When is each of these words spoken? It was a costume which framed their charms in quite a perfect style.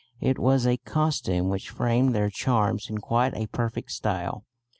It 0.19 0.39
was 0.39 0.65
a 0.65 0.77
costume 0.77 1.49
which 1.49 1.69
framed 1.69 2.15
their 2.15 2.31
charms 2.31 2.89
in 2.89 2.97
quite 2.97 3.35
a 3.35 3.45
perfect 3.45 3.91
style. 3.91 4.45